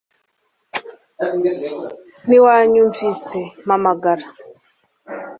Ntiwanyumvise 2.27 3.39
mpamagara 3.65 4.25